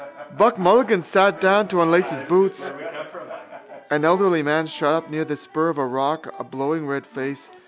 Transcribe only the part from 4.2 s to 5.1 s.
man shot up